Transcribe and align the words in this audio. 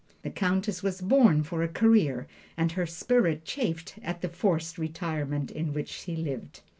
The 0.23 0.31
Countess 0.31 0.81
was 0.81 0.99
born 0.99 1.43
for 1.43 1.61
a 1.61 1.67
career 1.67 2.25
and 2.57 2.71
her 2.71 2.87
spirit 2.87 3.45
chafed 3.45 3.99
at 4.01 4.21
the 4.21 4.29
forced 4.29 4.79
retirement 4.79 5.51
in 5.51 5.73
which 5.73 5.89
she 5.89 6.15
lived. 6.15 6.61